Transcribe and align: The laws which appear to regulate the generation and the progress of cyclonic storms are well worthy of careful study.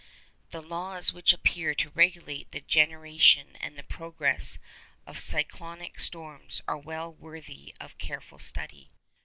The 0.49 0.63
laws 0.63 1.13
which 1.13 1.31
appear 1.31 1.75
to 1.75 1.91
regulate 1.91 2.51
the 2.51 2.61
generation 2.61 3.55
and 3.57 3.77
the 3.77 3.83
progress 3.83 4.57
of 5.05 5.19
cyclonic 5.19 5.99
storms 5.99 6.59
are 6.67 6.75
well 6.79 7.13
worthy 7.13 7.75
of 7.79 7.99
careful 7.99 8.39
study. 8.39 8.89